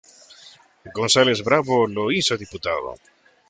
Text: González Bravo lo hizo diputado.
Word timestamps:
González 0.97 1.39
Bravo 1.43 1.85
lo 1.87 2.11
hizo 2.11 2.35
diputado. 2.35 2.95